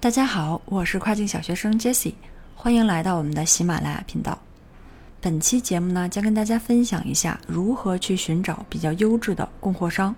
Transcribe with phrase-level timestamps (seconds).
[0.00, 2.14] 大家好，我是跨境小学生 Jessie，
[2.54, 4.38] 欢迎来到我们的喜马拉雅频道。
[5.20, 10.14] 本期节目呢，将跟大家分享一下如何去寻找比较优质的供货商。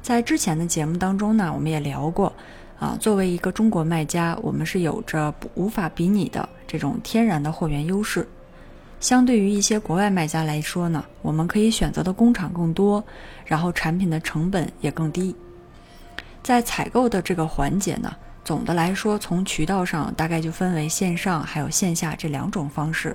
[0.00, 2.32] 在之前的节目当中呢，我们也聊过，
[2.78, 8.26] 啊，作为一个中国卖家，我们是有着无法比拟的这种天然的货源优势。
[9.00, 13.04] 相对于一些国外卖家来说呢，我们可以选择的工厂更多，
[13.44, 15.36] 然后产品的成本也更低。
[16.42, 18.16] 在采购的这个环节呢。
[18.48, 23.14] 总的来说，从渠道上大概就分为线上还有线下这两种方式。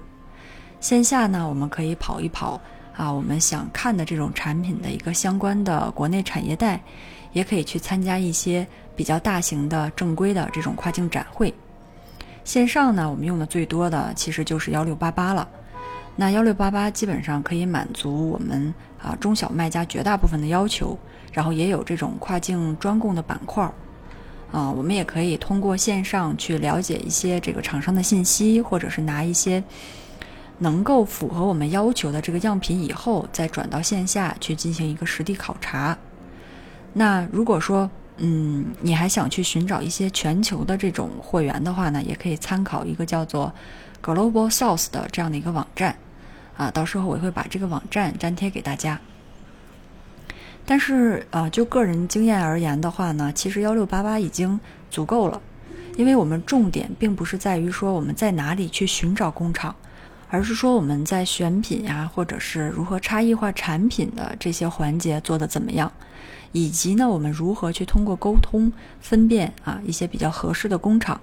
[0.79, 2.61] 线下呢，我们可以跑一跑
[2.95, 6.79] 啊，我们想看的这种产品的一个相关的国内产业带，
[7.31, 11.51] 也可以去参加一些比较大型的正规的这种跨境展会。
[12.43, 15.49] 线上呢，我们用的最多的其实就是幺六八八了。
[16.15, 18.71] 那幺六八八基本上可以满足我们
[19.01, 20.95] 啊中小卖家绝大部分的要求，
[21.31, 23.73] 然后也有这种跨境专供的板块儿。
[24.53, 29.63] 啊，我们也可以通过线上去了解一些这个厂商的信息，或者是拿一些
[30.59, 35.97] 能够符合我们要求的这个样品，以后再转到线下去进行一个实地考察。
[36.93, 43.51] 那如果说，嗯，你还想去寻找一些全球的这种货源的话呢，也可以参考一个叫做
[44.03, 45.95] Global Source 的这样的一个网站。
[46.55, 49.01] 啊，到时候我会把这个网站粘贴给大家。
[50.65, 55.41] 但是，呃，就个人经验而言的话呢，其实幺六八八已经足够了，
[55.97, 59.75] 因为我们重点并不是在于说我们在哪里去寻找工厂，
[60.29, 65.91] 而是说我们在选品呀，或者是如何差异化产品的这些环节做得怎么样，
[66.53, 68.71] 以及呢，我们如何去通过沟通
[69.01, 71.19] 分辨啊一些比较合适的工厂。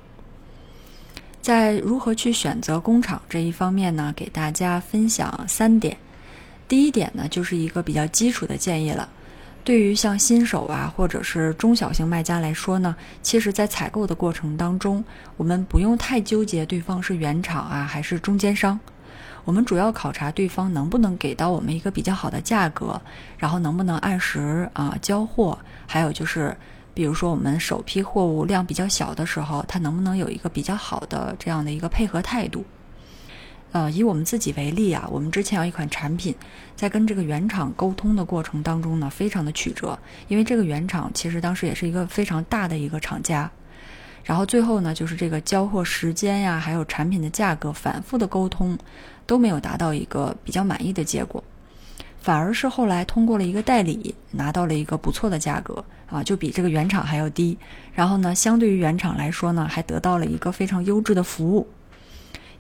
[1.41, 5.97] 在如何去选择工厂这一方面呢，给大家分享三点。
[6.69, 9.09] 第一点呢，就是一个比较基础的建议了。
[9.63, 15.05] 对于像新手啊，或者是中小型卖家来说呢，其实，在采购的过程当中，
[15.37, 18.79] 我们不用太纠结对方是原厂啊还是中间商，
[19.45, 23.01] 我们主要考察对方能不能给到我们一个比较好的价格，
[23.37, 25.57] 然后能不能按时啊交货，
[25.87, 26.57] 还有就是，
[26.95, 32.65] 比如说我们首批货物量比较小的时候，他能不能有一个比较好的这样的一个配合态度。
[33.73, 36.35] 呃，以我们自己为例啊，我们之前有一款产品，
[36.75, 43.49] 在跟这个原厂沟通的过程当中呢，非常的曲折，因为这个原厂其实当时也是一个非常大的一个厂家，
[44.25, 48.77] 然后最后呢，就是这个交货时间呀，还有产品的价格，反复的沟通
[49.25, 51.45] 都没有达到一个比较满意的结果，
[52.21, 57.57] 反而是后来通过了一个代理，拿到了一个不错的价格啊，就比这个原厂还要低，
[57.95, 61.69] 然后呢，相对于原厂来说呢，还得到了一个非常优质的服务。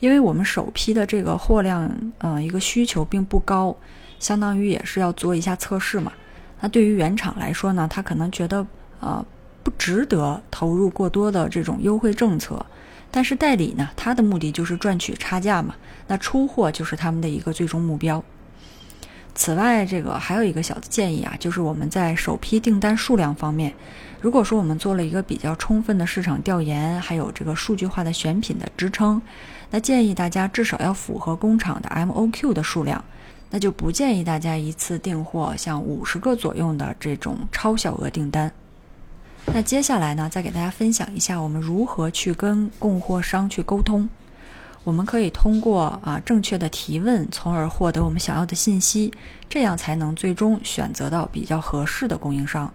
[0.00, 3.76] 因为我们首批的这个货量，嗯，一个需求并不高，
[4.18, 6.12] 相当于也是要做一下测试嘛。
[6.60, 8.66] 那对于原厂来说呢，他可能觉得，
[9.00, 9.24] 呃，
[9.62, 12.64] 不值得投入过多的这种优惠政策。
[13.10, 15.74] 但是代理呢，他的目的就是赚取差价嘛。
[16.06, 18.22] 那出货就是他们的一个最终目标。
[19.40, 23.72] 此外，这个还有一个小的建议啊，就是我们在首批订单数量方面，
[24.20, 29.22] 如果说我们做了一个比较充分的市场调研，还有这个数据化的选品的支撑，
[29.70, 33.02] 那建议大家至少要符合工厂的 MOQ 的数量，
[33.48, 38.52] 那就不建议大家一次订货像五十个左右的这种超小额订单。
[39.46, 44.06] 那接下来呢，再给大家分享一下我们如何去跟供货商去沟通。
[44.82, 49.12] 我们可以通过啊正确的提问，从而获得我们想要的信息，
[49.48, 52.72] 这样才能最终选择到比较合适的供应商。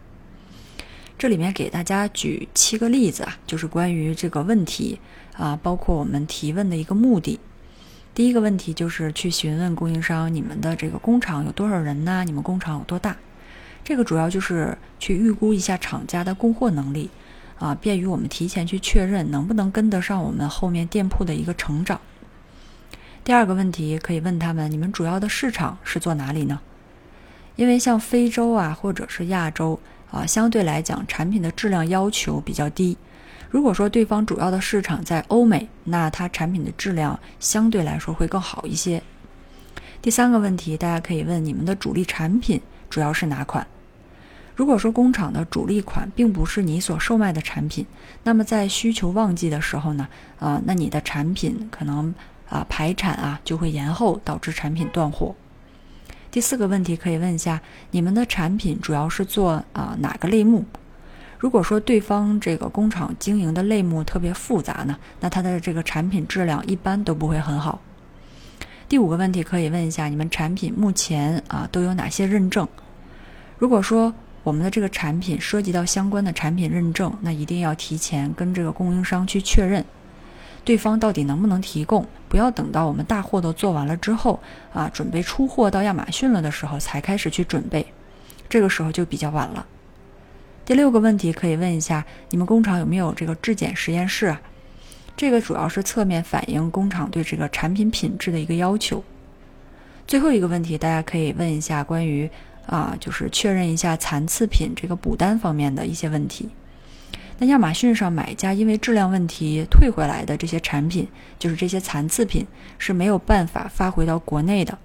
[1.17, 4.99] 这里面给大家举七个例子啊，就是关于这个问题
[5.35, 7.39] 啊，包括我们提问的一个目的。
[8.13, 12.23] 第一个问题就是去询问供应商，你们的这个工厂有多少人呢？
[12.23, 13.15] 你们工厂有多大？
[13.83, 17.09] 这个主要就是去预估一下厂家的供货能力。
[17.57, 21.99] 啊，便于我们提前去确认能不能跟得上我们后面店铺的一个成长。
[23.23, 26.59] 第二个问题可以问他们：你们主要的市场是做哪里呢？
[27.55, 29.79] 因为像非洲啊，或者是亚洲
[30.11, 32.97] 啊，相对来讲产品的质量要求比较低。
[33.49, 39.01] 如果说对方主要的市场在欧美，那它产品的质量相对来说会更好一些。
[40.01, 43.65] 第三个问题，大家可以问：你们的主力产品主要是哪款？
[44.55, 47.85] 如果说工厂的主力款并不是你所售卖的产品，
[48.23, 50.07] 那么在需求旺季的时候呢，
[50.39, 52.13] 啊，那你的产品可能
[52.47, 55.35] 啊排产啊就会延后，导致产品断货。
[56.31, 57.61] 第四个问题可以问一下，
[57.91, 60.63] 你们的产品主要是做啊哪个类目？
[61.37, 67.81] 如果说对方这个工厂经营的类目特别复杂呢，那它的这个产品质量一般都不会很好。
[68.87, 72.65] 第五个问题可以问一下，你们产品目前啊都有哪些认证？
[73.57, 74.13] 如果说
[74.45, 79.83] 我们的这个产品涉及到相关的产品认证，那一定要提前跟这个供应商去确认，
[80.63, 84.39] 对方到底能不能提供，不要等到我们大货都做完了之后
[84.71, 87.83] 啊，准备出货到亚马逊了的时候才开始去准备，
[88.47, 89.65] 这个时候就比较晚了。
[90.63, 94.39] 第六个问题可以问一下，你们工厂有没有这个质检实验室啊？
[95.17, 99.03] 这个主要是侧面反映工厂对这个产品品质的一个要求。
[100.05, 102.29] 最后一个问题，大家可以问一下关于。
[102.67, 106.49] 啊，就是确认一下残次品这个补单方面的一些问题。
[107.37, 111.07] 那亚马逊上买家因为质量问题退回来的这些产品，
[111.37, 112.47] 就是这些残次品
[112.77, 114.77] 是没有办法发回到国内的。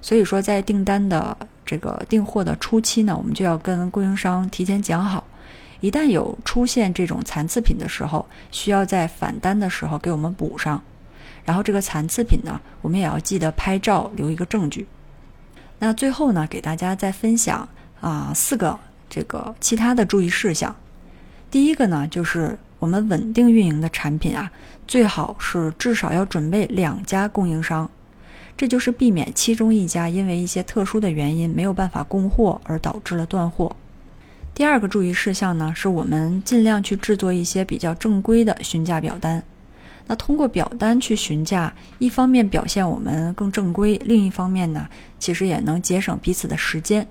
[0.00, 5.24] 所以说，在订单的这个订货的初期呢，我们就要跟供应商提前讲好，
[5.80, 10.80] 一旦有出现这种残次品的时候，需要在返单的时候给我们补上。
[11.44, 14.86] 然后这个残次品呢，我们也要记得拍照留一个证据。
[15.78, 17.68] 那最后呢，给大家再分享
[18.00, 18.78] 啊四个
[19.08, 20.74] 这个其他的注意事项。
[21.50, 24.50] 第一个呢，就是我们稳定运营的产品啊，
[24.86, 27.88] 最好是至少要准备两家供应商，
[28.56, 33.74] 这就是避免其中一家因为一些特殊的原因没有办法供货而导致了断货。
[34.54, 39.42] 第二个注意事项呢，是我们尽量去制作一些比较正规的询价表单。
[40.06, 44.88] 那通过表单去询价，一方面表现我们更正规，另一方面呢，
[45.18, 47.06] 其实也能节省彼此的时间。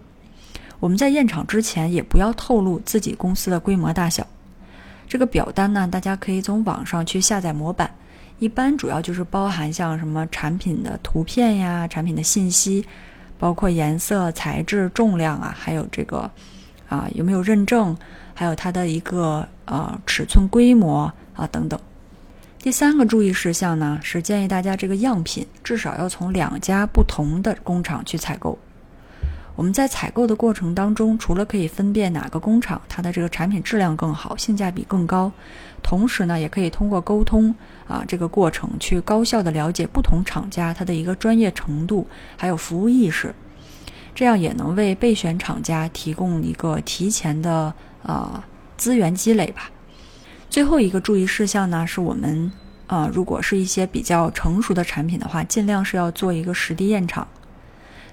[0.80, 4.26] 我们在验厂之前也不要透露自己公司的规模大小。
[5.08, 7.90] 这个表单呢，大家可以从网上去下载模板，
[8.40, 12.86] 一般主要就是包含像什么产品的图片呀、产品的信息，
[13.38, 16.30] 包括颜色、材质、重量啊，还有这个
[16.88, 17.96] 啊有没有认证，
[18.34, 21.80] 还有它的一个呃尺寸规模啊等等。
[22.66, 28.58] 第三个注意事项呢，是建议大家这个样品至少要从两家不同的工厂去采购。
[29.56, 35.32] 我们在采购的过程当中，除了可以分辨哪个工厂它的这个产品质量更好、性价比更高，
[35.84, 37.54] 同时呢，也可以通过沟通
[37.88, 43.32] 啊这个过程去高效的了解不同厂家它的一个专业程度还有服务意识，
[44.16, 47.72] 这样也能为备选厂家提供一个提前的
[48.02, 48.44] 呃
[48.76, 49.70] 资源积累吧。
[50.56, 52.50] 最后一个注意事项呢，是我们
[52.88, 57.28] 啊，如果是一些比较成熟的产品的话，尽量是要做一个实地验厂。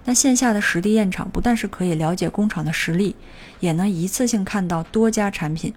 [0.06, 3.14] 那线下的实地验厂不但是可以了解工厂的实力，
[3.60, 5.72] 也能一次性看到多家产品，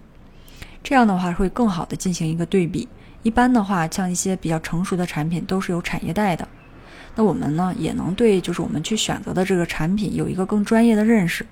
[0.82, 2.88] 这样的话会更好的进行一个对比。
[3.22, 6.48] 一般的话，像一些比较成熟的产品都是有产业带的，
[7.14, 11.46] 那我们呢也能对就是我们去选择的这个产品有一个更专业的认识。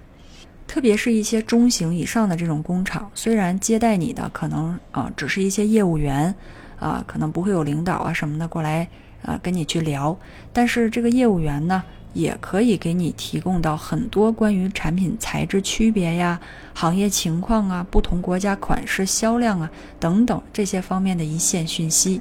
[0.74, 6.34] 特别是一些中型以上的这种工厂，虽然接待你的可能啊只是一些业务员，
[6.80, 8.88] 啊可能不会有领导啊什么的过来
[9.22, 10.18] 啊跟你去聊，
[10.52, 11.80] 但是这个业务员呢
[12.12, 16.40] 也可以给你提供到很多关于产品材质区别呀、
[16.74, 22.20] 行业情况啊、不同国家款式销量啊等等这些方面的一线讯息。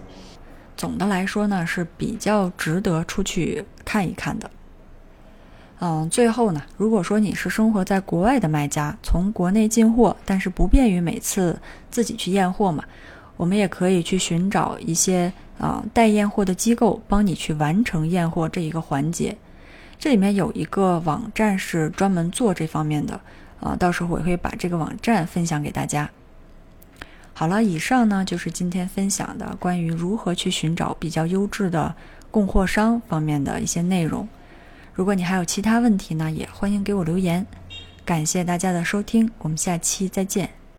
[0.78, 4.48] 总的来说呢是比较值得出去看一看的。
[5.86, 11.60] 嗯，最后呢，如果说你是生活在国外的卖家，从国内进货，但是不便于每次
[11.92, 12.86] 自己去验货嘛，
[13.36, 19.36] 我们也可以去寻找一些啊代验货的机构，帮你去完成验货这一个环节。
[20.00, 23.20] 这里面有一个网站是专门做这方面的，
[23.60, 26.10] 啊，到时候我会把这个网站分享给大家。
[27.34, 31.94] 好了，以上呢就是今天分享的关于如何去寻找比较优质的
[32.32, 34.26] 供货商方面的一些内容。
[34.94, 37.46] 如果你还有其他问题呢，也欢迎给我留言。
[38.06, 40.63] 感谢大家的收听，我们下期再见。